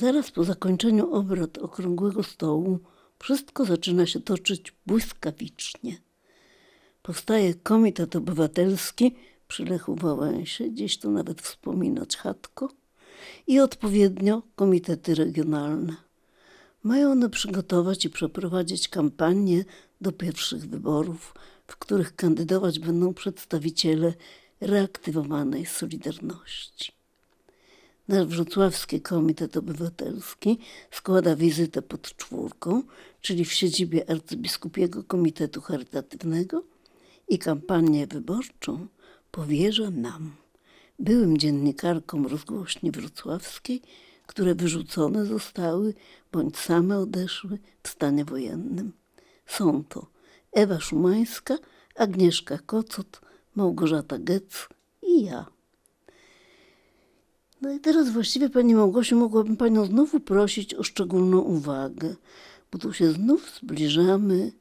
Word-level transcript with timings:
Zaraz 0.00 0.30
po 0.30 0.44
zakończeniu 0.44 1.14
obrad 1.14 1.58
okrągłego 1.58 2.22
stołu 2.22 2.78
wszystko 3.18 3.64
zaczyna 3.64 4.06
się 4.06 4.20
toczyć 4.20 4.72
błyskawicznie. 4.86 5.98
Powstaje 7.02 7.54
Komitet 7.54 8.16
Obywatelski 8.16 9.14
przy 9.48 9.64
Lechu 9.64 9.94
Wałęsie, 9.94 10.70
gdzieś 10.70 10.98
tu 10.98 11.10
nawet 11.10 11.42
wspominać 11.42 12.16
chatko, 12.16 12.68
i 13.46 13.60
odpowiednio 13.60 14.42
komitety 14.56 15.14
regionalne. 15.14 15.96
Mają 16.82 17.10
one 17.10 17.30
przygotować 17.30 18.04
i 18.04 18.10
przeprowadzić 18.10 18.88
kampanię 18.88 19.64
do 20.00 20.12
pierwszych 20.12 20.66
wyborów, 20.66 21.34
w 21.66 21.76
których 21.76 22.16
kandydować 22.16 22.78
będą 22.78 23.14
przedstawiciele 23.14 24.14
reaktywowanej 24.60 25.66
Solidarności. 25.66 27.03
Nasz 28.08 28.26
Wrocławski 28.26 29.00
Komitet 29.00 29.56
Obywatelski 29.56 30.58
składa 30.90 31.36
wizytę 31.36 31.82
pod 31.82 32.16
czwórką, 32.16 32.82
czyli 33.20 33.44
w 33.44 33.52
siedzibie 33.52 34.10
Arcybiskupiego 34.10 35.04
Komitetu 35.04 35.60
Charytatywnego 35.60 36.62
i 37.28 37.38
kampanię 37.38 38.06
wyborczą 38.06 38.86
powierza 39.30 39.90
nam, 39.90 40.36
byłym 40.98 41.38
dziennikarkom 41.38 42.26
rozgłośni 42.26 42.90
wrocławskiej, 42.90 43.82
które 44.26 44.54
wyrzucone 44.54 45.26
zostały 45.26 45.94
bądź 46.32 46.58
same 46.58 46.98
odeszły 46.98 47.58
w 47.82 47.88
stanie 47.88 48.24
wojennym. 48.24 48.92
Są 49.46 49.84
to 49.84 50.06
Ewa 50.52 50.80
Szumańska, 50.80 51.58
Agnieszka 51.96 52.58
Kocot, 52.58 53.20
Małgorzata 53.54 54.18
Gec 54.18 54.68
i 55.02 55.24
ja. 55.24 55.53
No 57.64 57.72
i 57.72 57.80
teraz 57.80 58.10
właściwie 58.10 58.50
Pani 58.50 58.74
Małgosiu 58.74 59.16
mogłabym 59.16 59.56
Panią 59.56 59.86
znowu 59.86 60.20
prosić 60.20 60.74
o 60.74 60.82
szczególną 60.82 61.38
uwagę, 61.38 62.14
bo 62.72 62.78
tu 62.78 62.92
się 62.92 63.12
znów 63.12 63.50
zbliżamy, 63.60 64.52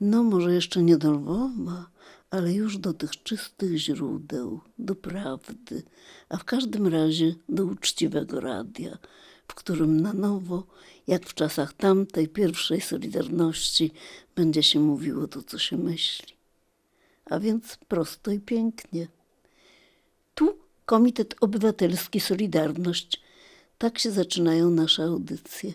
no 0.00 0.22
może 0.22 0.54
jeszcze 0.54 0.82
nie 0.82 0.96
do 0.96 1.12
Lwowa, 1.12 1.90
ale 2.30 2.52
już 2.52 2.78
do 2.78 2.94
tych 2.94 3.22
czystych 3.22 3.76
źródeł, 3.76 4.60
do 4.78 4.94
prawdy, 4.94 5.82
a 6.28 6.36
w 6.36 6.44
każdym 6.44 6.86
razie 6.86 7.34
do 7.48 7.64
uczciwego 7.64 8.40
radia, 8.40 8.98
w 9.48 9.54
którym 9.54 10.00
na 10.00 10.12
nowo, 10.12 10.66
jak 11.06 11.26
w 11.26 11.34
czasach 11.34 11.72
tamtej 11.72 12.28
pierwszej 12.28 12.80
Solidarności, 12.80 13.92
będzie 14.34 14.62
się 14.62 14.80
mówiło 14.80 15.28
to, 15.28 15.42
co 15.42 15.58
się 15.58 15.76
myśli. 15.76 16.34
A 17.24 17.38
więc 17.38 17.76
prosto 17.88 18.30
i 18.30 18.40
pięknie. 18.40 19.19
Komitet 20.90 21.34
Obywatelski 21.40 22.20
Solidarność. 22.20 23.22
Tak 23.78 23.98
się 23.98 24.10
zaczynają 24.10 24.70
nasze 24.70 25.02
audycje. 25.02 25.72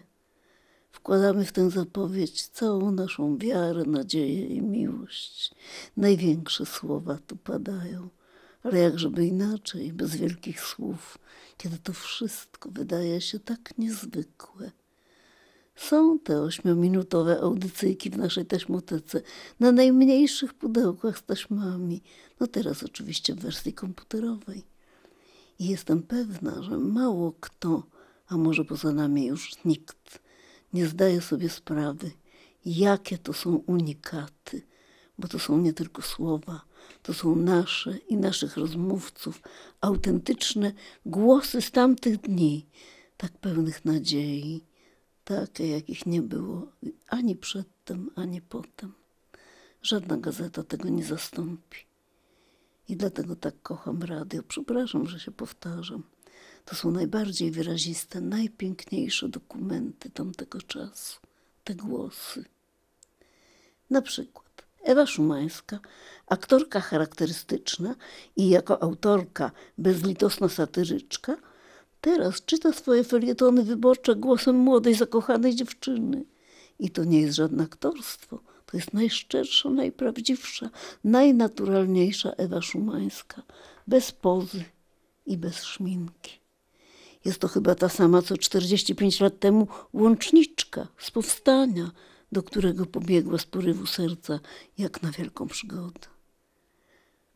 Wkładamy 0.91 1.45
w 1.45 1.51
tę 1.51 1.69
zapowiedź 1.69 2.47
całą 2.47 2.91
naszą 2.91 3.37
wiarę, 3.37 3.83
nadzieję 3.83 4.45
i 4.45 4.61
miłość. 4.61 5.55
Największe 5.97 6.65
słowa 6.65 7.17
tu 7.27 7.35
padają, 7.35 8.09
ale 8.63 8.79
jakżeby 8.79 9.25
inaczej, 9.25 9.93
bez 9.93 10.15
wielkich 10.15 10.61
słów, 10.61 11.17
kiedy 11.57 11.77
to 11.77 11.93
wszystko 11.93 12.69
wydaje 12.71 13.21
się 13.21 13.39
tak 13.39 13.77
niezwykłe. 13.77 14.71
Są 15.75 16.19
te 16.19 16.41
ośmiominutowe 16.41 17.39
audycyjki 17.41 18.09
w 18.09 18.17
naszej 18.17 18.45
taśmotece 18.45 19.21
na 19.59 19.71
najmniejszych 19.71 20.53
pudełkach 20.53 21.17
z 21.17 21.23
taśmami, 21.23 22.01
no 22.39 22.47
teraz 22.47 22.83
oczywiście 22.83 23.35
w 23.35 23.39
wersji 23.39 23.73
komputerowej. 23.73 24.74
I 25.59 25.67
jestem 25.67 26.03
pewna, 26.03 26.63
że 26.63 26.77
mało 26.77 27.33
kto, 27.39 27.83
a 28.27 28.37
może 28.37 28.65
poza 28.65 28.91
nami 28.91 29.25
już 29.25 29.65
nikt, 29.65 30.19
nie 30.73 30.87
zdaje 30.87 31.21
sobie 31.21 31.49
sprawy, 31.49 32.11
jakie 32.65 33.17
to 33.17 33.33
są 33.33 33.55
unikaty, 33.55 34.61
bo 35.17 35.27
to 35.27 35.39
są 35.39 35.57
nie 35.57 35.73
tylko 35.73 36.01
słowa, 36.01 36.61
to 37.03 37.13
są 37.13 37.35
nasze 37.35 37.97
i 37.97 38.17
naszych 38.17 38.57
rozmówców, 38.57 39.41
autentyczne 39.81 40.73
głosy 41.05 41.61
z 41.61 41.71
tamtych 41.71 42.17
dni, 42.17 42.65
tak 43.17 43.31
pełnych 43.37 43.85
nadziei, 43.85 44.63
takie, 45.23 45.67
jakich 45.67 46.05
nie 46.05 46.21
było 46.21 46.67
ani 47.07 47.35
przedtem, 47.35 48.09
ani 48.15 48.41
potem. 48.41 48.93
Żadna 49.81 50.17
gazeta 50.17 50.63
tego 50.63 50.89
nie 50.89 51.03
zastąpi. 51.03 51.77
I 52.89 52.95
dlatego 52.95 53.35
tak 53.35 53.61
kocham 53.61 54.03
radio. 54.03 54.43
Przepraszam, 54.47 55.07
że 55.07 55.19
się 55.19 55.31
powtarzam. 55.31 56.03
To 56.65 56.75
są 56.75 56.91
najbardziej 56.91 57.51
wyraziste, 57.51 58.21
najpiękniejsze 58.21 59.29
dokumenty 59.29 60.09
tamtego 60.09 60.61
czasu. 60.61 61.19
Te 61.63 61.75
głosy. 61.75 62.45
Na 63.89 64.01
przykład 64.01 64.65
Ewa 64.83 65.05
Szumańska, 65.05 65.79
aktorka 66.27 66.79
charakterystyczna 66.79 67.95
i 68.35 68.49
jako 68.49 68.83
autorka 68.83 69.51
bezlitosna 69.77 70.49
satyryczka, 70.49 71.35
teraz 72.01 72.45
czyta 72.45 72.73
swoje 72.73 73.03
felietony 73.03 73.63
wyborcze 73.63 74.15
głosem 74.15 74.55
młodej, 74.55 74.95
zakochanej 74.95 75.55
dziewczyny. 75.55 76.25
I 76.79 76.89
to 76.89 77.03
nie 77.03 77.21
jest 77.21 77.35
żadne 77.35 77.63
aktorstwo– 77.63 78.39
to 78.75 78.79
jest 78.79 78.93
najszczersza, 78.93 79.69
najprawdziwsza, 79.69 80.69
najnaturalniejsza 81.03 82.31
Ewa 82.31 82.61
Szumańska, 82.61 83.41
bez 83.87 84.11
pozy 84.11 84.63
i 85.25 85.37
bez 85.37 85.63
szminki. 85.63 86.39
Jest 87.25 87.39
to 87.39 87.47
chyba 87.47 87.75
ta 87.75 87.89
sama, 87.89 88.21
co 88.21 88.37
45 88.37 89.19
lat 89.19 89.39
temu 89.39 89.67
łączniczka 89.93 90.87
z 90.97 91.11
powstania, 91.11 91.91
do 92.31 92.43
którego 92.43 92.85
pobiegła 92.85 93.37
z 93.37 93.45
porywu 93.45 93.85
serca, 93.85 94.39
jak 94.77 95.03
na 95.03 95.11
wielką 95.11 95.47
przygodę. 95.47 96.07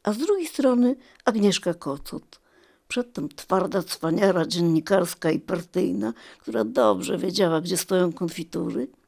A 0.03 0.13
z 0.13 0.17
drugiej 0.17 0.47
strony 0.47 0.95
Agnieszka 1.25 1.73
Kocot, 1.73 2.39
przedtem 2.87 3.29
twarda 3.29 3.83
cwaniara 3.83 4.45
dziennikarska 4.45 5.31
i 5.31 5.39
partyjna, 5.39 6.13
która 6.39 6.63
dobrze 6.63 7.17
wiedziała, 7.17 7.61
gdzie 7.61 7.77
stoją 7.77 8.13
konfitury– 8.13 8.87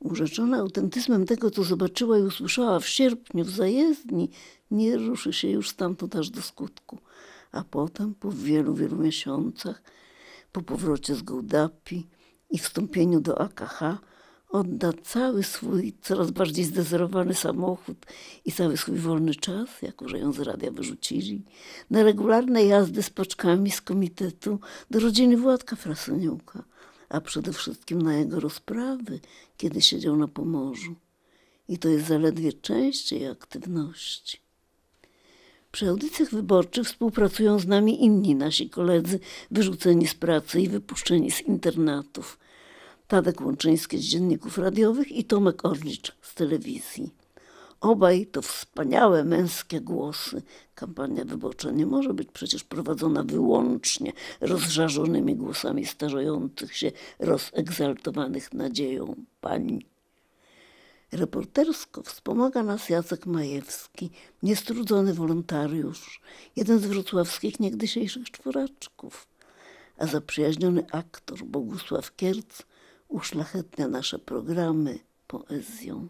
Urzeczona 0.00 0.58
autentyzmem 0.58 1.26
tego, 1.26 1.50
co 1.50 1.64
zobaczyła 1.64 2.18
i 2.18 2.22
usłyszała 2.22 2.80
w 2.80 2.88
sierpniu 2.88 3.44
w 3.44 3.50
zajezdni, 3.50 4.30
nie 4.70 4.96
ruszy 4.96 5.32
się 5.32 5.48
już 5.48 5.68
stamtąd 5.68 6.16
aż 6.16 6.30
do 6.30 6.42
skutku. 6.42 6.98
A 7.52 7.64
potem, 7.64 8.14
po 8.14 8.32
wielu, 8.32 8.74
wielu 8.74 8.96
miesiącach, 8.96 9.82
po 10.52 10.62
powrocie 10.62 11.14
z 11.14 11.22
Gołdapi 11.22 12.06
i 12.50 12.58
wstąpieniu 12.58 13.20
do 13.20 13.40
AKH, 13.40 13.80
odda 14.48 14.92
cały 15.02 15.42
swój 15.42 15.94
coraz 16.02 16.30
bardziej 16.30 16.64
zdezerowany 16.64 17.34
samochód 17.34 18.06
i 18.44 18.52
cały 18.52 18.76
swój 18.76 18.98
wolny 18.98 19.34
czas, 19.34 19.82
jako 19.82 20.08
że 20.08 20.18
ją 20.18 20.32
z 20.32 20.38
radia 20.38 20.70
wyrzucili, 20.70 21.44
na 21.90 22.02
regularne 22.02 22.64
jazdy 22.64 23.02
z 23.02 23.10
paczkami 23.10 23.70
z 23.70 23.80
komitetu 23.80 24.58
do 24.90 25.00
rodziny 25.00 25.36
Władka 25.36 25.76
Fraseniuka 25.76 26.64
a 27.10 27.20
przede 27.20 27.52
wszystkim 27.52 28.02
na 28.02 28.14
jego 28.14 28.40
rozprawy, 28.40 29.20
kiedy 29.56 29.80
siedział 29.80 30.16
na 30.16 30.28
Pomorzu. 30.28 30.94
I 31.68 31.78
to 31.78 31.88
jest 31.88 32.06
zaledwie 32.06 32.52
część 32.52 33.12
jej 33.12 33.26
aktywności. 33.26 34.38
Przy 35.72 35.88
audycjach 35.88 36.30
wyborczych 36.30 36.86
współpracują 36.86 37.58
z 37.58 37.66
nami 37.66 38.04
inni 38.04 38.34
nasi 38.34 38.70
koledzy 38.70 39.20
wyrzuceni 39.50 40.06
z 40.06 40.14
pracy 40.14 40.60
i 40.60 40.68
wypuszczeni 40.68 41.30
z 41.30 41.40
internatów. 41.40 42.38
Tadek 43.08 43.40
Łączyński 43.40 43.98
z 43.98 44.02
dzienników 44.02 44.58
radiowych 44.58 45.12
i 45.12 45.24
Tomek 45.24 45.64
Orlicz 45.64 46.12
z 46.22 46.34
telewizji. 46.34 47.19
Obaj 47.80 48.26
to 48.26 48.42
wspaniałe 48.42 49.24
męskie 49.24 49.80
głosy. 49.80 50.42
Kampania 50.74 51.24
wyborcza 51.24 51.70
nie 51.70 51.86
może 51.86 52.14
być 52.14 52.28
przecież 52.32 52.64
prowadzona 52.64 53.22
wyłącznie 53.22 54.12
rozżarzonymi 54.40 55.36
głosami 55.36 55.86
starzejących 55.86 56.76
się, 56.76 56.92
rozegzaltowanych 57.18 58.54
nadzieją 58.54 59.14
pań. 59.40 59.84
Reportersko 61.12 62.02
wspomaga 62.02 62.62
nas 62.62 62.88
Jacek 62.88 63.26
Majewski, 63.26 64.10
niestrudzony 64.42 65.14
wolontariusz, 65.14 66.20
jeden 66.56 66.78
z 66.78 66.86
wrocławskich 66.86 67.60
niegdysiejszych 67.60 68.30
czworaczków, 68.30 69.26
a 69.98 70.06
zaprzyjaźniony 70.06 70.86
aktor 70.92 71.44
Bogusław 71.44 72.16
Kierc 72.16 72.62
uszlachetnia 73.08 73.88
nasze 73.88 74.18
programy 74.18 74.98
poezją 75.26 76.08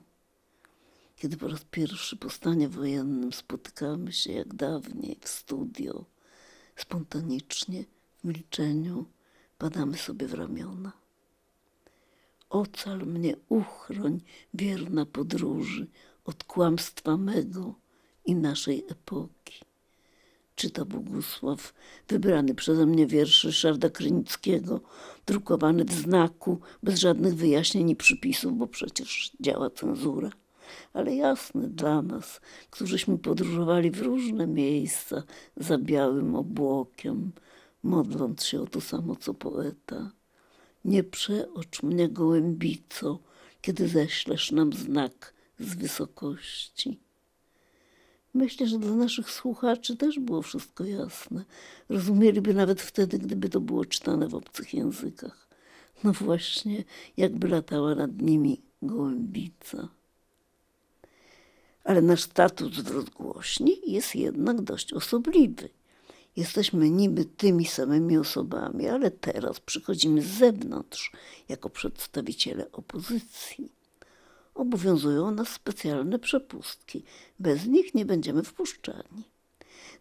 kiedy 1.20 1.37
po 1.37 1.49
raz 1.49 1.64
pierwszy 1.64 2.17
po 2.17 2.31
stanie 2.31 2.69
wojennym 2.69 3.32
spotykamy 3.32 4.12
się 4.12 4.32
jak 4.32 4.55
dawniej 4.55 5.19
w 5.20 5.28
studio, 5.28 6.05
spontanicznie, 6.76 7.84
w 8.19 8.25
milczeniu, 8.25 9.05
padamy 9.58 9.99
sobie 9.99 10.26
w 10.26 10.34
ramiona. 10.34 10.93
Ocal 12.50 12.99
mnie, 12.99 13.37
uchroń, 13.49 14.20
wierna 14.55 15.06
podróży, 15.06 15.87
od 16.25 16.44
kłamstwa 16.44 17.17
mego 17.17 17.75
i 18.25 18.34
naszej 18.34 18.84
epoki. 18.88 19.61
czyta 20.56 20.84
Bogusław, 20.84 21.75
wybrany 22.08 22.55
przeze 22.55 22.87
mnie 22.87 23.06
wiersz 23.06 23.44
Ryszarda 23.44 23.90
Krynickiego, 23.90 24.81
drukowany 25.26 25.84
w 25.84 25.93
znaku, 25.93 26.61
bez 26.82 26.99
żadnych 26.99 27.34
wyjaśnień 27.34 27.90
i 27.90 27.96
przypisów, 27.96 28.58
bo 28.58 28.67
przecież 28.67 29.32
działa 29.40 29.70
cenzura. 29.70 30.31
Ale 30.93 31.14
jasny 31.14 31.69
dla 31.69 32.02
nas, 32.02 32.40
którzyśmy 32.70 33.19
podróżowali 33.19 33.90
w 33.90 34.02
różne 34.02 34.46
miejsca 34.46 35.22
za 35.56 35.78
białym 35.78 36.34
obłokiem, 36.34 37.32
modląc 37.82 38.44
się 38.44 38.61
o 38.62 38.67
to 38.67 38.81
samo 38.81 39.17
co 39.17 39.34
poeta. 39.34 40.11
Nie 40.84 41.05
przeocz 41.05 41.82
mnie 41.82 42.08
gołębico, 42.08 43.19
kiedy 43.61 43.88
ześlesz 43.88 44.52
nam 44.52 44.72
znak 44.72 45.34
z 45.58 45.75
wysokości. 45.75 47.00
Myślę, 48.34 48.67
że 48.67 48.78
dla 48.78 48.94
naszych 48.94 49.31
słuchaczy 49.31 49.96
też 49.96 50.19
było 50.19 50.43
wszystko 50.43 50.84
jasne. 50.84 51.44
Rozumieliby 51.88 52.55
nawet 52.55 52.81
wtedy, 52.81 53.19
gdyby 53.19 53.49
to 53.49 53.61
było 53.61 53.84
czytane 53.84 54.28
w 54.28 54.34
obcych 54.34 54.75
językach. 54.75 55.49
No 56.05 56.12
właśnie, 56.12 56.84
jakby 57.17 57.49
latała 57.49 57.94
nad 57.94 58.22
nimi 58.22 58.62
gołębica. 58.82 59.88
Ale 61.85 62.03
nasz 62.03 62.23
status 62.23 62.73
w 62.73 62.91
rozgłośni 62.91 63.81
jest 63.87 64.15
jednak 64.15 64.61
dość 64.61 64.93
osobliwy. 64.93 65.69
Jesteśmy 66.37 66.91
niby 66.91 67.25
tymi 67.25 67.67
samymi 67.67 68.19
osobami, 68.19 68.88
ale 68.88 69.11
teraz 69.11 69.61
przychodzimy 69.61 70.23
z 70.23 70.27
zewnątrz 70.27 71.12
jako 71.49 71.71
przedstawiciele 71.71 72.73
opozycji. 72.73 73.73
Obowiązują 74.55 75.31
nas 75.31 75.49
specjalne 75.49 76.19
przepustki. 76.19 77.05
Bez 77.38 77.67
nich 77.67 77.94
nie 77.94 78.05
będziemy 78.05 78.43
wpuszczani. 78.43 79.25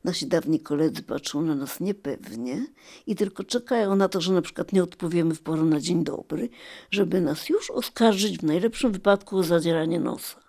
Nasi 0.03 0.27
dawni 0.27 0.59
koledzy 0.59 1.03
patrzą 1.03 1.41
na 1.41 1.55
nas 1.55 1.79
niepewnie 1.79 2.65
i 3.07 3.15
tylko 3.15 3.43
czekają 3.43 3.95
na 3.95 4.09
to, 4.09 4.21
że 4.21 4.33
na 4.33 4.41
przykład 4.41 4.73
nie 4.73 4.83
odpowiemy 4.83 5.35
w 5.35 5.41
porę 5.41 5.61
na 5.61 5.79
dzień 5.79 6.03
dobry, 6.03 6.49
żeby 6.91 7.21
nas 7.21 7.49
już 7.49 7.71
oskarżyć 7.71 8.37
w 8.37 8.43
najlepszym 8.43 8.91
wypadku 8.91 9.37
o 9.37 9.43
zadzieranie 9.43 9.99
nosa. 9.99 10.48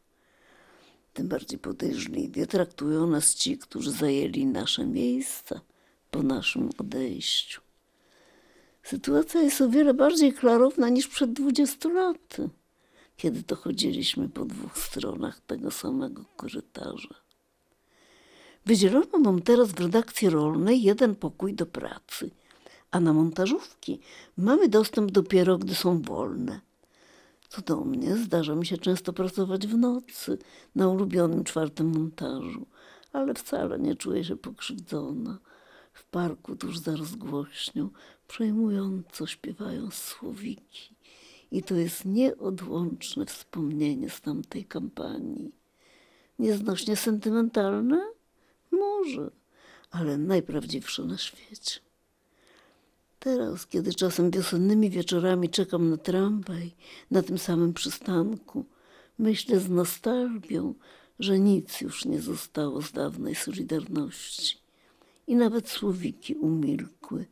Tym 1.21 1.29
bardziej 1.29 1.59
podejrzliwie 1.59 2.47
traktują 2.47 3.07
nas 3.07 3.35
ci, 3.35 3.59
którzy 3.59 3.93
zajęli 3.93 4.47
nasze 4.47 4.87
miejsca 4.87 5.61
po 6.11 6.23
naszym 6.23 6.71
odejściu. 6.79 7.61
Sytuacja 8.83 9.43
jest 9.43 9.61
o 9.61 9.69
wiele 9.69 9.95
bardziej 9.95 10.33
klarowna 10.33 10.89
niż 10.89 11.09
przed 11.09 11.33
20 11.33 11.89
laty, 11.89 12.49
kiedy 13.17 13.43
to 13.43 13.57
chodziliśmy 13.57 14.29
po 14.29 14.45
dwóch 14.45 14.79
stronach 14.79 15.41
tego 15.41 15.71
samego 15.71 16.25
korytarza. 16.37 17.15
Wydzielono 18.67 19.19
nam 19.19 19.43
teraz 19.43 19.73
w 19.73 19.81
redakcji 19.81 20.31
rolnej 20.31 20.83
jeden 20.83 21.15
pokój 21.15 21.55
do 21.55 21.67
pracy, 21.67 22.31
a 22.91 23.01
na 23.01 23.13
montażówki 23.13 24.01
mamy 24.37 24.69
dostęp 24.69 25.11
dopiero, 25.11 25.59
gdy 25.59 25.75
są 25.75 26.03
wolne. 26.03 26.61
Co 27.51 27.63
do 27.63 27.85
mnie, 27.85 28.17
zdarza 28.17 28.55
mi 28.55 28.67
się 28.67 28.79
często 28.79 29.13
pracować 29.13 29.67
w 29.67 29.77
nocy 29.79 30.39
na 30.75 30.89
ulubionym 30.89 31.45
czwartym 31.45 31.87
montażu, 31.87 32.67
ale 33.13 33.35
wcale 33.35 33.79
nie 33.79 33.97
czuję 33.97 34.25
się 34.25 34.37
pokrzywdzona. 34.37 35.39
W 35.93 36.05
parku 36.05 36.57
tuż 36.57 36.79
za 36.79 36.97
rozgłośnią 36.97 37.91
przejmująco 38.29 39.27
śpiewają 39.27 39.91
słowiki 39.91 40.95
i 41.51 41.63
to 41.63 41.75
jest 41.75 42.05
nieodłączne 42.05 43.27
wspomnienie 43.27 44.11
z 44.11 44.21
tamtej 44.21 44.65
kampanii. 44.65 45.53
Nieznośnie 46.39 46.97
sentymentalne? 46.97 48.13
Może, 48.71 49.31
ale 49.91 50.19
najprawdziwsze 50.19 51.05
na 51.05 51.19
świecie. 51.19 51.81
Teraz, 53.21 53.67
kiedy 53.67 53.95
czasem 53.95 54.31
wiosennymi 54.31 54.91
wieczorami 54.91 55.49
czekam 55.49 55.91
na 55.91 55.97
tramwaj 55.97 56.75
na 57.11 57.23
tym 57.23 57.39
samym 57.39 57.73
przystanku, 57.73 58.65
myślę 59.19 59.61
z 59.61 59.71
nostalgią, 59.71 60.75
że 61.19 61.39
nic 61.39 61.81
już 61.81 62.05
nie 62.05 62.21
zostało 62.21 62.83
z 62.83 62.93
dawnej 62.93 63.35
Solidarności. 63.35 64.59
I 65.27 65.37
nawet 65.37 65.69
słowiki 65.69 66.35
umilkły, 66.35 67.27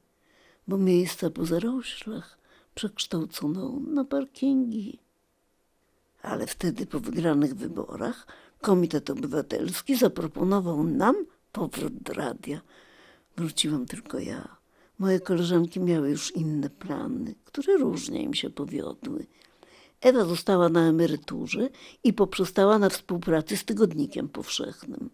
bo 0.69 0.79
miejsca 0.79 1.31
po 1.31 1.47
zaroślach 1.47 2.39
przekształcono 2.75 3.81
na 3.81 4.05
parkingi. 4.05 4.99
Ale 6.23 6.47
wtedy 6.47 6.87
po 6.87 7.01
wygranych 7.01 7.55
wyborach 7.55 8.27
Komitet 8.61 9.11
Obywatelski 9.11 9.97
zaproponował 9.97 10.85
nam 10.85 11.17
powrót 11.53 11.95
do 11.95 12.13
radia. 12.13 12.61
Wróciłam 13.37 13.87
tylko 13.87 14.19
ja. 14.19 14.58
Moje 14.99 15.21
koleżanki 15.21 15.81
miały 15.81 16.11
już 16.11 16.37
inne 16.37 16.71
plany, 16.71 17.35
które 17.45 17.77
różnie 17.77 18.23
im 18.23 18.35
się 18.35 18.51
powiodły. 18.51 19.27
Ewa 20.01 20.25
została 20.25 20.69
na 20.69 20.89
emeryturze 20.89 21.69
i 22.05 22.13
poprzestała 22.13 22.79
na 22.79 22.89
współpracy 22.89 23.57
z 23.57 23.65
Tygodnikiem 23.65 24.29
Powszechnym. 24.29 25.11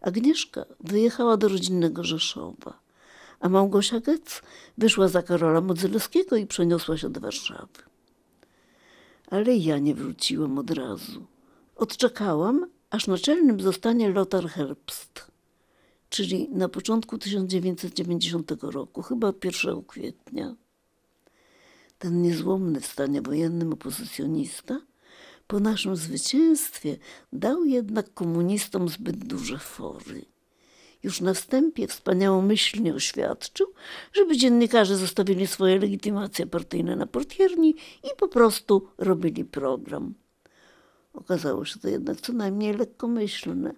Agnieszka 0.00 0.64
wyjechała 0.80 1.36
do 1.36 1.48
rodzinnego 1.48 2.04
Rzeszowa, 2.04 2.78
a 3.40 3.48
Małgosia 3.48 4.00
Gec 4.00 4.42
wyszła 4.78 5.08
za 5.08 5.22
Karola 5.22 5.60
Modzelewskiego 5.60 6.36
i 6.36 6.46
przeniosła 6.46 6.96
się 6.96 7.10
do 7.10 7.20
Warszawy. 7.20 7.82
Ale 9.30 9.56
ja 9.56 9.78
nie 9.78 9.94
wróciłam 9.94 10.58
od 10.58 10.70
razu. 10.70 11.26
Odczekałam, 11.76 12.66
aż 12.90 13.06
naczelnym 13.06 13.60
zostanie 13.60 14.10
Lothar 14.10 14.48
Herbst, 14.48 15.33
czyli 16.14 16.48
na 16.48 16.68
początku 16.68 17.18
1990 17.18 18.52
roku, 18.62 19.02
chyba 19.02 19.32
1 19.44 19.82
kwietnia. 19.82 20.54
Ten 21.98 22.22
niezłomny 22.22 22.80
w 22.80 22.86
stanie 22.86 23.22
wojennym 23.22 23.72
opozycjonista 23.72 24.80
po 25.46 25.60
naszym 25.60 25.96
zwycięstwie 25.96 26.96
dał 27.32 27.64
jednak 27.64 28.14
komunistom 28.14 28.88
zbyt 28.88 29.16
duże 29.16 29.58
fory. 29.58 30.24
Już 31.02 31.20
na 31.20 31.34
wstępie 31.34 31.86
wspaniałomyślnie 31.86 32.94
oświadczył, 32.94 33.66
żeby 34.12 34.36
dziennikarze 34.36 34.96
zostawili 34.96 35.46
swoje 35.46 35.78
legitymacje 35.78 36.46
partyjne 36.46 36.96
na 36.96 37.06
portierni 37.06 37.74
i 38.04 38.08
po 38.18 38.28
prostu 38.28 38.88
robili 38.98 39.44
program. 39.44 40.14
Okazało 41.14 41.64
się 41.64 41.80
to 41.80 41.88
jednak 41.88 42.20
co 42.20 42.32
najmniej 42.32 42.74
lekkomyślne, 42.74 43.74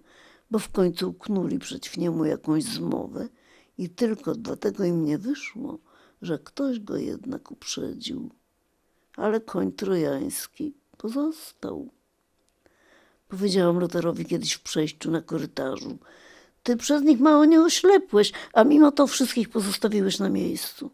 bo 0.51 0.59
w 0.59 0.69
końcu 0.69 1.09
uknuli 1.09 1.59
przeciw 1.59 1.97
niemu 1.97 2.25
jakąś 2.25 2.63
zmowę 2.63 3.29
i 3.77 3.89
tylko 3.89 4.35
dlatego 4.35 4.83
im 4.83 5.05
nie 5.05 5.17
wyszło, 5.17 5.79
że 6.21 6.39
ktoś 6.39 6.79
go 6.79 6.97
jednak 6.97 7.51
uprzedził. 7.51 8.29
Ale 9.15 9.41
koń 9.41 9.71
trojański 9.71 10.73
pozostał. 10.97 11.89
Powiedziałam 13.27 13.79
Lotarowi 13.79 14.25
kiedyś 14.25 14.53
w 14.53 14.63
przejściu 14.63 15.11
na 15.11 15.21
korytarzu. 15.21 15.97
Ty 16.63 16.77
przez 16.77 17.03
nich 17.03 17.19
mało 17.19 17.45
nie 17.45 17.61
oślepłeś, 17.61 18.31
a 18.53 18.63
mimo 18.63 18.91
to 18.91 19.07
wszystkich 19.07 19.49
pozostawiłeś 19.49 20.19
na 20.19 20.29
miejscu. 20.29 20.91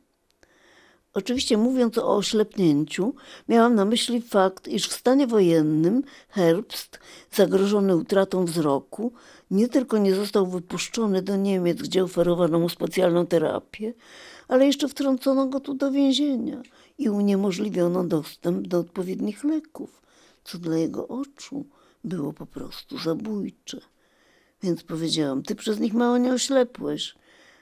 Oczywiście 1.14 1.58
mówiąc 1.58 1.98
o 1.98 2.16
oślepnięciu, 2.16 3.14
miałam 3.48 3.76
na 3.76 3.86
myśli 3.86 4.22
fakt, 4.22 4.68
iż 4.68 4.88
w 4.88 4.94
stanie 4.94 5.28
wojennym 5.28 6.04
Herbst, 6.30 7.00
zagrożony 7.32 7.96
utratą 7.96 8.46
wzroku, 8.46 9.14
nie 9.52 9.68
tylko 9.68 9.98
nie 9.98 10.16
został 10.16 10.48
wypuszczony 10.48 11.22
do 11.22 11.36
Niemiec, 11.36 11.82
gdzie 11.82 12.04
oferowano 12.04 12.60
mu 12.60 12.70
specjalną 12.70 13.28
terapię, 13.28 13.94
ale 14.48 14.66
jeszcze 14.66 14.88
wtrącono 14.88 15.48
go 15.48 15.60
tu 15.60 15.74
do 15.74 15.92
więzienia 15.92 16.62
i 16.98 17.10
uniemożliwiono 17.10 18.04
dostęp 18.04 18.68
do 18.68 18.80
odpowiednich 18.80 19.44
leków, 19.44 20.02
co 20.44 20.58
dla 20.58 20.78
jego 20.78 21.08
oczu 21.08 21.66
było 22.04 22.34
po 22.34 22.46
prostu 22.46 22.98
zabójcze. 22.98 23.82
Więc 24.64 24.84
powiedziałam, 24.84 25.44
ty 25.44 25.56
przez 25.56 25.80
nich 25.80 25.94
mało 25.94 26.18
nie 26.18 26.34
oślepłeś. 26.34 27.16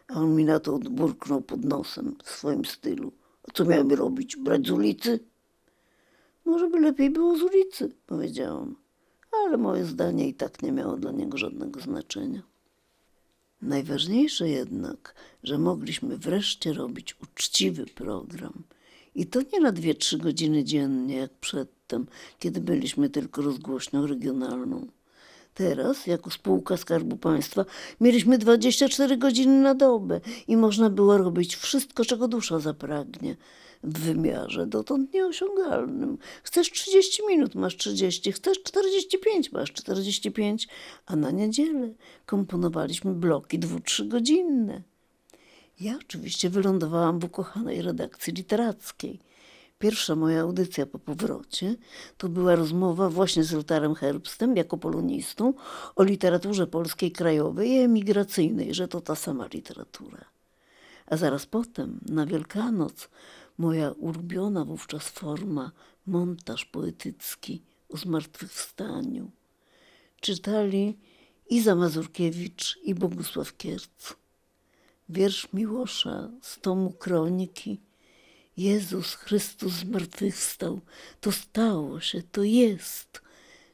A 0.07 0.13
on 0.13 0.35
mi 0.35 0.45
na 0.45 0.59
to 0.59 0.75
odburknął 0.75 1.41
pod 1.41 1.63
nosem 1.63 2.15
w 2.23 2.29
swoim 2.29 2.65
stylu. 2.65 3.11
Co 3.53 3.65
miałem 3.65 3.91
robić? 3.91 4.37
Brać 4.37 4.67
z 4.67 4.71
ulicy? 4.71 5.19
Może 6.45 6.69
by 6.69 6.79
lepiej 6.79 7.09
było 7.09 7.37
z 7.37 7.41
ulicy, 7.41 7.95
powiedziałam. 8.05 8.75
Ale 9.31 9.57
moje 9.57 9.85
zdanie 9.85 10.27
i 10.27 10.33
tak 10.33 10.63
nie 10.63 10.71
miało 10.71 10.97
dla 10.97 11.11
niego 11.11 11.37
żadnego 11.37 11.79
znaczenia. 11.79 12.41
Najważniejsze 13.61 14.49
jednak, 14.49 15.15
że 15.43 15.57
mogliśmy 15.57 16.17
wreszcie 16.17 16.73
robić 16.73 17.15
uczciwy 17.23 17.85
program. 17.85 18.63
I 19.15 19.25
to 19.25 19.39
nie 19.53 19.59
na 19.59 19.71
dwie, 19.71 19.95
trzy 19.95 20.17
godziny 20.17 20.63
dziennie, 20.63 21.15
jak 21.15 21.33
przedtem, 21.33 22.07
kiedy 22.39 22.61
byliśmy 22.61 23.09
tylko 23.09 23.41
rozgłośnią 23.41 24.07
regionalną. 24.07 24.87
Teraz, 25.53 26.07
jako 26.07 26.29
spółka 26.29 26.77
Skarbu 26.77 27.17
Państwa, 27.17 27.65
mieliśmy 28.01 28.37
24 28.37 29.17
godziny 29.17 29.61
na 29.61 29.75
dobę 29.75 30.21
i 30.47 30.57
można 30.57 30.89
było 30.89 31.17
robić 31.17 31.55
wszystko, 31.55 32.05
czego 32.05 32.27
dusza 32.27 32.59
zapragnie. 32.59 33.35
w 33.83 33.99
wymiarze 33.99 34.67
dotąd 34.67 35.13
nieosiągalnym. 35.13 36.17
Chcesz 36.43 36.71
30 36.71 37.21
minut, 37.27 37.55
masz 37.55 37.77
30, 37.77 38.31
chcesz 38.31 38.63
45, 38.63 39.51
masz 39.51 39.73
45, 39.73 40.67
a 41.05 41.15
na 41.15 41.31
niedzielę 41.31 41.89
komponowaliśmy 42.25 43.13
bloki 43.13 43.59
dwu, 43.59 43.79
trzygodzinne. 43.79 44.81
Ja 45.79 45.97
oczywiście 46.01 46.49
wylądowałam 46.49 47.19
w 47.19 47.23
ukochanej 47.23 47.81
redakcji 47.81 48.33
literackiej. 48.33 49.19
Pierwsza 49.81 50.15
moja 50.15 50.41
audycja 50.41 50.85
po 50.85 50.99
powrocie 50.99 51.75
to 52.17 52.29
była 52.29 52.55
rozmowa 52.55 53.09
właśnie 53.09 53.43
z 53.43 53.51
Lotarem 53.51 53.95
Herbstem 53.95 54.57
jako 54.57 54.77
polonistą 54.77 55.53
o 55.95 56.03
literaturze 56.03 56.67
polskiej 56.67 57.11
krajowej 57.11 57.69
i 57.69 57.77
emigracyjnej, 57.77 58.73
że 58.73 58.87
to 58.87 59.01
ta 59.01 59.15
sama 59.15 59.47
literatura. 59.53 60.25
A 61.05 61.17
zaraz 61.17 61.45
potem, 61.45 61.99
na 62.09 62.25
Wielkanoc, 62.25 63.09
moja 63.57 63.91
ulubiona 63.91 64.65
wówczas 64.65 65.09
forma, 65.09 65.71
montaż 66.05 66.65
poetycki 66.65 67.61
o 67.89 67.97
zmartwychwstaniu. 67.97 69.31
Czytali 70.19 70.97
Iza 71.49 71.75
Mazurkiewicz 71.75 72.79
i 72.83 72.95
Bogusław 72.95 73.57
Kierc. 73.57 74.13
Wiersz 75.09 75.53
Miłosza 75.53 76.29
z 76.41 76.59
tomu 76.59 76.91
Kroniki. 76.91 77.90
Jezus 78.57 79.15
Chrystus 79.15 79.73
zmartwychwstał, 79.73 80.81
to 81.21 81.31
stało 81.31 81.99
się, 81.99 82.21
to 82.31 82.43
jest. 82.43 83.21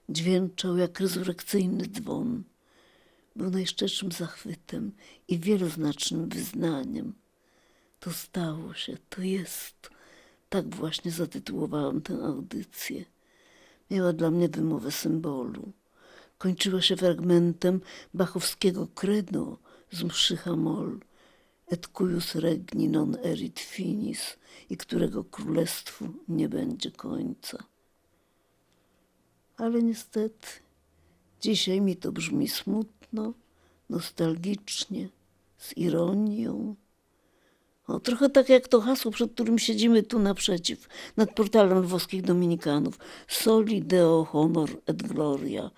Dźwięczał 0.10 0.78
jak 0.78 1.00
rezurekcyjny 1.00 1.88
dzwon. 1.88 2.44
Był 3.36 3.50
najszczerszym 3.50 4.12
zachwytem 4.12 4.92
i 5.28 5.40
wieloznacznym 5.40 6.30
wyznaniem. 6.30 7.14
To 8.00 8.12
stało 8.12 8.74
się, 8.74 8.98
to 9.10 9.22
jest. 9.22 9.90
Tak 10.50 10.76
właśnie 10.76 11.12
zatytułowałam 11.12 12.02
tę 12.02 12.14
audycję. 12.14 13.06
Miała 13.92 14.14
dla 14.14 14.32
mnie 14.32 14.50
wymowę 14.50 14.92
symbolu. 14.92 15.72
Kończyła 16.38 16.82
się 16.82 16.96
fragmentem 16.96 17.82
bachowskiego 18.14 18.88
credo 18.96 19.58
z 19.92 20.04
mszy 20.04 20.38
Hamol 20.38 21.00
et 21.68 21.88
cuius 21.88 22.36
regni 22.36 22.88
non 22.90 23.18
erit 23.24 23.60
finis 23.60 24.38
i 24.70 24.78
którego 24.78 25.24
królestwu 25.24 26.06
nie 26.28 26.50
będzie 26.50 26.92
końca. 26.92 27.64
Ale 29.58 29.84
niestety 29.84 30.48
dzisiaj 31.42 31.82
mi 31.82 31.96
to 31.96 32.12
brzmi 32.12 32.48
smutno, 32.48 33.34
nostalgicznie, 33.90 35.10
z 35.58 35.78
ironią. 35.78 36.76
O, 37.88 38.00
trochę 38.00 38.30
tak 38.30 38.50
jak 38.50 38.68
to 38.68 38.82
hasło, 38.82 39.12
przed 39.12 39.34
którym 39.34 39.60
siedzimy 39.60 40.04
tu 40.04 40.20
naprzeciw, 40.20 40.88
nad 41.18 41.34
portalem 41.34 41.80
lwowskich 41.80 42.22
dominikanów. 42.22 43.00
Soli 43.28 43.82
deo 43.82 44.24
honor 44.24 44.70
et 44.86 45.04
gloria. 45.04 45.72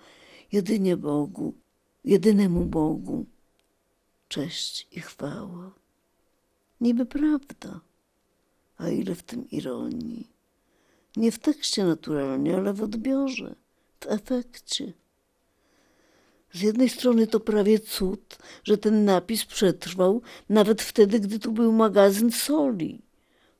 Jedynie 0.52 0.96
Bogu, 0.96 1.54
jedynemu 2.04 2.64
Bogu. 2.64 3.26
Cześć 4.28 4.88
i 4.92 5.00
chwała. 5.00 5.79
Niby 6.80 7.06
prawda, 7.06 7.80
a 8.76 8.88
ile 8.88 9.14
w 9.14 9.22
tym 9.22 9.50
ironii. 9.50 10.30
Nie 11.16 11.32
w 11.32 11.38
tekście 11.38 11.84
naturalnie, 11.84 12.56
ale 12.56 12.72
w 12.72 12.82
odbiorze, 12.82 13.54
w 14.00 14.06
efekcie. 14.06 14.92
Z 16.52 16.60
jednej 16.60 16.88
strony 16.88 17.26
to 17.26 17.40
prawie 17.40 17.78
cud, 17.78 18.38
że 18.64 18.78
ten 18.78 19.04
napis 19.04 19.44
przetrwał 19.44 20.22
nawet 20.48 20.82
wtedy, 20.82 21.20
gdy 21.20 21.38
tu 21.38 21.52
był 21.52 21.72
magazyn 21.72 22.32
soli. 22.32 23.02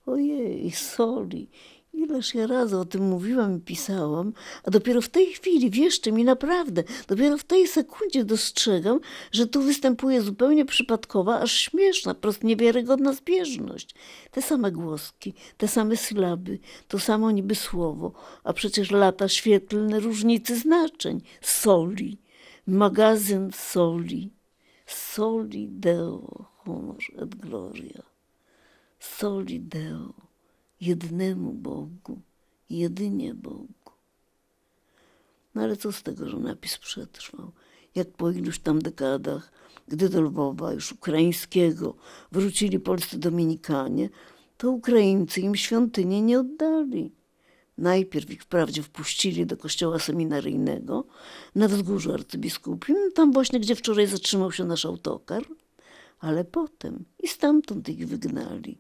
Ojej, 0.07 0.71
soli. 0.71 1.49
Ileż 1.93 2.35
ja 2.35 2.47
razy 2.47 2.77
o 2.77 2.85
tym 2.85 3.09
mówiłam 3.09 3.57
i 3.57 3.61
pisałam, 3.61 4.33
a 4.65 4.71
dopiero 4.71 5.01
w 5.01 5.09
tej 5.09 5.27
chwili, 5.27 5.71
wierzcie 5.71 6.13
mi 6.13 6.25
naprawdę, 6.25 6.85
dopiero 7.09 7.39
w 7.39 7.45
tej 7.45 7.69
sekundzie 7.69 8.25
dostrzegam, 8.25 9.01
że 9.33 9.47
tu 9.47 9.63
występuje 9.63 10.23
zupełnie 10.23 10.65
przypadkowa, 10.65 11.41
aż 11.41 11.53
śmieszna, 11.53 12.15
prost 12.15 12.45
niewiarygodna 12.45 13.13
zbieżność. 13.13 13.95
Te 14.31 14.43
same 14.43 14.73
głoski, 14.73 15.35
te 15.57 15.69
same 15.69 15.97
sylaby, 15.97 16.59
to 16.89 16.99
samo 16.99 17.31
niby 17.31 17.55
słowo, 17.55 18.13
a 18.45 18.53
przecież 18.53 18.91
lata 18.91 19.29
świetlne 19.29 20.01
różnicy 20.01 20.57
znaczeń. 20.57 21.21
Soli 21.41 22.19
magazyn 22.67 23.51
soli, 23.53 24.31
soli 24.87 25.69
deo 25.69 26.47
honor 26.65 26.97
et 27.23 27.35
gloria, 27.35 28.03
soli 28.99 29.61
deo, 29.61 30.30
jednemu 30.81 31.53
Bogu, 31.53 32.21
jedynie 32.71 33.35
Bogu. 33.35 33.67
No 35.55 35.63
ale 35.63 35.77
co 35.77 35.93
z 35.93 36.03
tego, 36.03 36.29
że 36.29 36.37
napis 36.37 36.79
przetrwał? 36.79 37.53
Jak 37.95 38.11
po 38.11 38.31
iluś 38.31 38.59
tam 38.59 38.83
dekadach, 38.83 39.53
gdy 39.89 40.09
do 40.09 40.21
Lwowa, 40.23 40.73
już 40.73 40.93
ukraińskiego, 40.93 41.95
wrócili 42.33 42.81
polscy 42.81 43.19
Dominikanie, 43.19 44.09
to 44.57 44.71
Ukraińcy 44.71 45.41
im 45.41 45.57
świątynię 45.57 46.23
nie 46.23 46.41
oddali 46.41 47.13
Najpierw 47.81 48.31
ich 48.31 48.43
wprawdzie 48.43 48.83
wpuścili 48.83 49.47
do 49.47 49.57
kościoła 49.57 49.99
seminaryjnego 49.99 51.05
na 51.55 51.69
wzgórzu 51.69 52.13
arcybiskupim, 52.13 52.97
tam 53.15 53.33
właśnie, 53.33 53.61
gdzie 53.61 53.75
wczoraj 53.75 54.07
zatrzymał 54.07 54.53
się 54.53 54.65
nasz 54.65 54.85
autokar, 54.85 55.43
ale 56.19 56.45
potem 56.45 57.05
i 57.19 57.29
stamtąd 57.29 57.89
ich 57.89 58.09
wygnali. 58.09 58.79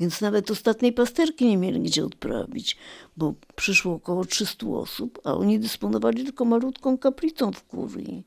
Więc 0.00 0.20
nawet 0.20 0.50
ostatniej 0.50 0.92
pasterki 0.92 1.46
nie 1.46 1.56
mieli 1.56 1.80
gdzie 1.80 2.04
odprawić, 2.04 2.76
bo 3.16 3.34
przyszło 3.56 3.94
około 3.94 4.24
300 4.24 4.66
osób, 4.66 5.20
a 5.24 5.34
oni 5.34 5.58
dysponowali 5.58 6.24
tylko 6.24 6.44
malutką 6.44 6.98
kaplicą 6.98 7.52
w 7.52 7.64
kurii. 7.64 8.26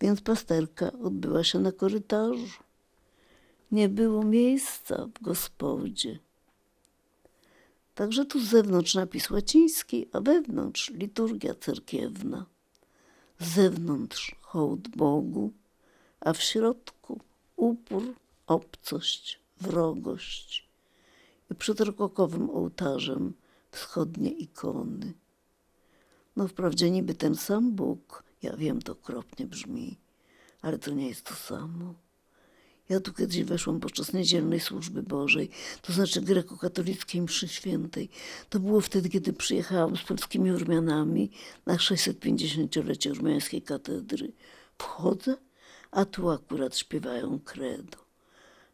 Więc 0.00 0.20
pasterka 0.20 0.92
odbyła 0.92 1.44
się 1.44 1.58
na 1.58 1.72
korytarzu. 1.72 2.62
Nie 3.72 3.88
było 3.88 4.24
miejsca 4.24 5.06
w 5.14 5.22
gospodzie. 5.22 6.18
Także 7.94 8.24
tu 8.24 8.40
z 8.40 8.44
zewnątrz 8.44 8.94
napis 8.94 9.30
łaciński, 9.30 10.06
a 10.12 10.20
wewnątrz 10.20 10.90
liturgia 10.90 11.54
cerkiewna. 11.54 12.46
Z 13.38 13.54
zewnątrz 13.54 14.36
hołd 14.40 14.88
Bogu, 14.88 15.52
a 16.20 16.32
w 16.32 16.42
środku 16.42 17.20
upór, 17.56 18.14
obcość, 18.46 19.40
wrogość. 19.60 20.63
Przed 21.58 21.80
rokokowym 21.80 22.50
ołtarzem 22.50 23.32
wschodnie 23.70 24.30
ikony. 24.30 25.12
No 26.36 26.48
wprawdzie 26.48 26.90
niby 26.90 27.14
ten 27.14 27.34
sam 27.34 27.72
Bóg, 27.72 28.24
ja 28.42 28.56
wiem, 28.56 28.82
to 28.82 28.92
okropnie 28.92 29.46
brzmi, 29.46 29.98
ale 30.62 30.78
to 30.78 30.90
nie 30.90 31.08
jest 31.08 31.26
to 31.26 31.34
samo. 31.34 31.94
Ja 32.88 33.00
tu 33.00 33.12
kiedyś 33.12 33.42
weszłam 33.42 33.80
podczas 33.80 34.12
niedzielnej 34.12 34.60
służby 34.60 35.02
Bożej, 35.02 35.50
to 35.82 35.92
znaczy 35.92 36.20
grekokatolickiej 36.20 37.22
mszy 37.22 37.48
świętej. 37.48 38.08
To 38.48 38.60
było 38.60 38.80
wtedy, 38.80 39.08
kiedy 39.08 39.32
przyjechałam 39.32 39.96
z 39.96 40.02
polskimi 40.02 40.50
Ormianami 40.50 41.30
na 41.66 41.76
650-lecie 41.76 43.10
Ormiańskiej 43.10 43.62
katedry. 43.62 44.32
Wchodzę, 44.78 45.36
a 45.90 46.04
tu 46.04 46.30
akurat 46.30 46.76
śpiewają 46.76 47.40
credo. 47.40 47.98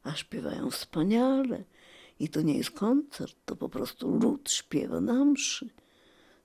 A 0.03 0.15
śpiewają 0.15 0.71
wspaniale. 0.71 1.65
I 2.21 2.29
to 2.29 2.43
nie 2.43 2.57
jest 2.57 2.71
koncert, 2.71 3.37
to 3.45 3.57
po 3.57 3.69
prostu 3.69 4.19
lud 4.19 4.51
śpiewa 4.51 5.01
na 5.01 5.25
mszy. 5.25 5.71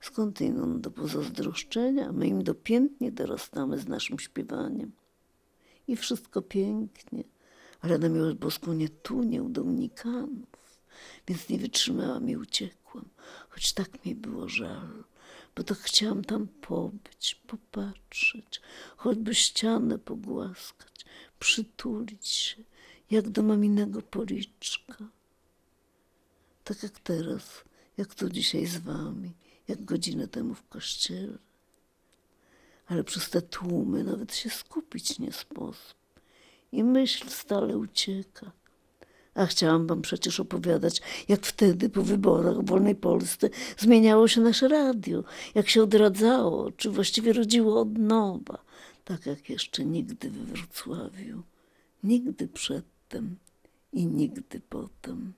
Skądinąd 0.00 0.80
do 0.80 0.90
pozazdroszczenia, 0.90 2.12
my 2.12 2.28
im 2.28 2.44
dopiętnie 2.44 3.12
dorastamy 3.12 3.78
z 3.78 3.88
naszym 3.88 4.18
śpiewaniem. 4.18 4.92
I 5.88 5.96
wszystko 5.96 6.42
pięknie 6.42 7.24
ale 7.80 7.98
na 7.98 8.08
miłość 8.08 8.36
boską 8.36 8.72
nie 8.72 8.88
tu, 8.88 9.22
nie 9.22 9.42
u 9.42 9.48
Dominikanów. 9.48 10.80
Więc 11.28 11.48
nie 11.48 11.58
wytrzymałam 11.58 12.28
i 12.28 12.36
uciekłam, 12.36 13.08
choć 13.48 13.72
tak 13.72 14.04
mi 14.04 14.14
było 14.14 14.48
żal, 14.48 15.04
bo 15.56 15.62
tak 15.62 15.78
chciałam 15.78 16.24
tam 16.24 16.48
pobyć, 16.48 17.34
popatrzeć, 17.46 18.60
choćby 18.96 19.34
ścianę 19.34 19.98
pogłaskać, 19.98 21.04
przytulić 21.38 22.28
się, 22.28 22.62
jak 23.10 23.28
do 23.28 23.42
maminego 23.42 24.02
policzka. 24.02 25.08
Tak 26.66 26.82
jak 26.82 26.98
teraz, 26.98 27.64
jak 27.96 28.14
tu 28.14 28.28
dzisiaj 28.28 28.66
z 28.66 28.76
wami, 28.76 29.32
jak 29.68 29.84
godzinę 29.84 30.28
temu 30.28 30.54
w 30.54 30.68
kościele. 30.68 31.38
Ale 32.86 33.04
przez 33.04 33.30
te 33.30 33.42
tłumy 33.42 34.04
nawet 34.04 34.34
się 34.34 34.50
skupić 34.50 35.18
nie 35.18 35.32
sposób 35.32 35.96
i 36.72 36.84
myśl 36.84 37.28
stale 37.28 37.78
ucieka. 37.78 38.52
A 39.34 39.46
chciałam 39.46 39.86
wam 39.86 40.02
przecież 40.02 40.40
opowiadać, 40.40 41.00
jak 41.28 41.46
wtedy 41.46 41.88
po 41.88 42.02
wyborach 42.02 42.58
w 42.58 42.66
wolnej 42.66 42.94
Polsce 42.94 43.50
zmieniało 43.78 44.28
się 44.28 44.40
nasze 44.40 44.68
radio, 44.68 45.24
jak 45.54 45.68
się 45.68 45.82
odradzało, 45.82 46.72
czy 46.72 46.90
właściwie 46.90 47.32
rodziło 47.32 47.80
od 47.80 47.98
nowa, 47.98 48.64
tak 49.04 49.26
jak 49.26 49.50
jeszcze 49.50 49.84
nigdy 49.84 50.30
we 50.30 50.44
Wrocławiu, 50.44 51.42
nigdy 52.04 52.48
przedtem 52.48 53.36
i 53.92 54.06
nigdy 54.06 54.60
potem. 54.60 55.32